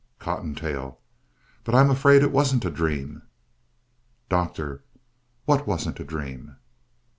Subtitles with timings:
[0.17, 0.99] COTTONTAIL
[1.63, 3.21] But I'm afraid it wasn't a dream.
[4.29, 4.83] DOCTOR
[5.45, 6.55] What wasn't a dream?